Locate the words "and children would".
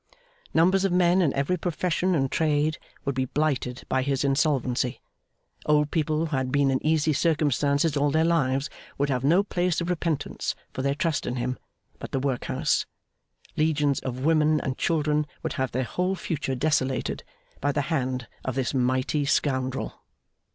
14.61-15.53